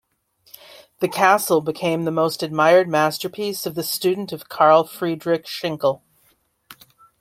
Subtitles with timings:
[0.99, 6.01] The castle became the most admired masterpiece of the student of Karl Friedrich Schinkel.